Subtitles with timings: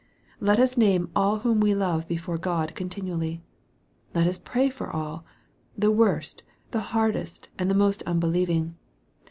[0.39, 3.43] Let us name all whom we love before God continually.
[4.15, 5.25] Let us pray for all
[5.77, 8.77] the worst, the hard est, and the most unbelieving.